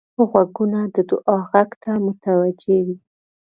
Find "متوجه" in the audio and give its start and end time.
2.05-2.77